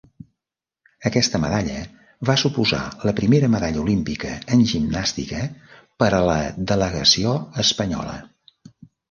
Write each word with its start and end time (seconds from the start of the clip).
Aquesta 1.09 1.39
medalla 1.43 1.83
va 2.29 2.35
suposar 2.43 2.79
la 3.09 3.13
primera 3.19 3.49
medalla 3.57 3.79
olímpica 3.83 4.33
en 4.57 4.65
gimnàstica 4.73 5.43
per 6.05 6.09
a 6.19 6.25
la 6.31 6.39
delegació 6.73 7.37
espanyola. 7.67 8.19